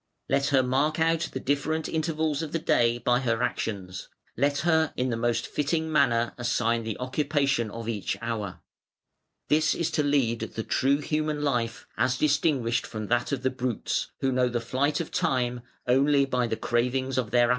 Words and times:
Let 0.27 0.47
her 0.47 0.63
mark 0.63 0.99
out 0.99 1.29
the 1.31 1.39
different 1.39 1.87
intervals 1.87 2.41
of 2.41 2.53
the 2.53 2.57
day 2.57 2.97
by 2.97 3.19
her 3.19 3.43
actions: 3.43 4.09
let 4.35 4.61
her 4.61 4.91
in 4.97 5.11
the 5.11 5.15
most 5.15 5.45
fitting 5.45 5.91
manner 5.91 6.33
assign 6.39 6.81
the 6.83 6.97
occupation 6.97 7.69
of 7.69 7.87
each 7.87 8.17
hour. 8.19 8.61
This 9.47 9.75
is 9.75 9.91
to 9.91 10.01
lead 10.01 10.39
the 10.39 10.63
true 10.63 10.97
human 11.01 11.43
life, 11.43 11.85
as 11.97 12.17
distinguished 12.17 12.87
from 12.87 13.09
that 13.09 13.31
of 13.31 13.43
the 13.43 13.51
brutes, 13.51 14.09
who 14.21 14.31
know 14.31 14.49
the 14.49 14.59
flight 14.59 15.01
of 15.01 15.11
time 15.11 15.61
only 15.85 16.25
by 16.25 16.47
the 16.47 16.57
cravings 16.57 17.19
of 17.19 17.29
their 17.29 17.41
appetites". 17.43 17.49